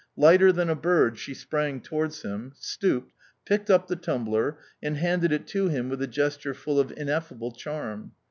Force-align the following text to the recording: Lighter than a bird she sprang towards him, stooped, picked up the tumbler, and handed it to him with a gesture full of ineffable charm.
Lighter 0.17 0.51
than 0.51 0.67
a 0.67 0.73
bird 0.73 1.19
she 1.19 1.35
sprang 1.35 1.79
towards 1.79 2.23
him, 2.23 2.53
stooped, 2.55 3.13
picked 3.45 3.69
up 3.69 3.85
the 3.87 3.95
tumbler, 3.95 4.57
and 4.81 4.97
handed 4.97 5.31
it 5.31 5.45
to 5.49 5.67
him 5.69 5.89
with 5.89 6.01
a 6.01 6.07
gesture 6.07 6.55
full 6.55 6.79
of 6.79 6.91
ineffable 6.97 7.51
charm. 7.51 8.13